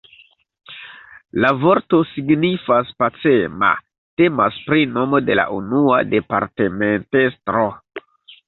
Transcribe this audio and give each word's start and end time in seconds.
La 1.43 1.51
vorto 1.63 1.99
signifas 2.13 2.89
pacema, 3.03 3.69
temas 4.23 4.57
pri 4.71 4.89
nomo 4.97 5.23
de 5.29 5.39
la 5.41 5.47
unua 5.59 6.03
departementestro. 6.17 7.69